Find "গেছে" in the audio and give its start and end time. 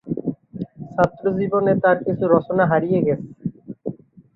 3.07-3.29